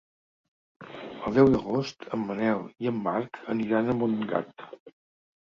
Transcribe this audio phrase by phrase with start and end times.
[1.29, 4.69] El deu d'agost en Manel i en Marc aniran a Montgat.